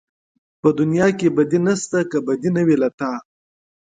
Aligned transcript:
په 0.61 0.69
دنيا 0.79 1.07
کې 1.19 1.27
بدي 1.35 1.59
نشته 1.67 1.99
که 2.11 2.17
بدي 2.27 2.49
نه 2.57 2.61
وي 2.67 2.75
له 2.83 2.89
تا 2.99 3.11